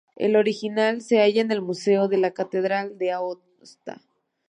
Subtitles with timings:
[0.15, 4.01] El original se halla en el museo de la catedral de Aosta.